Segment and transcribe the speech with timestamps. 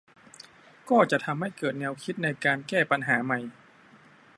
[0.89, 3.39] ก็จะทำให้เกิดแนวคิดในการแก้ปัญหาใหม่